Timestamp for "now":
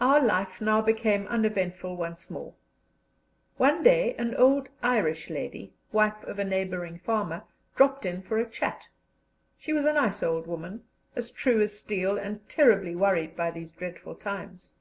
0.60-0.80